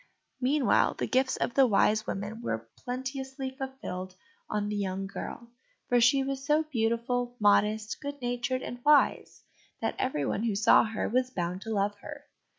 [0.41, 4.15] Meanwhile the gifts of the Wise Women were plenteously fulfilled
[4.49, 5.51] on the young girl,
[5.89, 9.43] for she was so beautiful, modest, good natured, and wise,
[9.79, 12.23] that everyone who saw her was bound to love her.